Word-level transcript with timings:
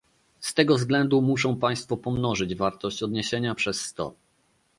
Z 0.39 0.53
tego 0.53 0.75
względu 0.75 1.21
muszą 1.21 1.55
państwo 1.57 1.97
pomnożyć 1.97 2.55
wartość 2.55 3.03
odniesienia 3.03 3.55
przez 3.55 3.81
sto 3.81 4.13